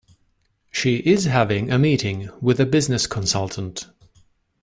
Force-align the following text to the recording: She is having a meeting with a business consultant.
She 0.71 0.95
is 0.95 1.25
having 1.25 1.71
a 1.71 1.77
meeting 1.77 2.31
with 2.41 2.59
a 2.59 2.65
business 2.65 3.05
consultant. 3.05 3.85